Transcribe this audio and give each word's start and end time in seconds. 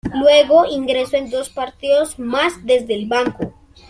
Luego 0.13 0.65
ingresó 0.65 1.17
en 1.17 1.29
dos 1.29 1.49
partidos 1.51 2.17
más 2.17 2.65
desde 2.65 2.95
el 2.95 3.05
banco. 3.07 3.53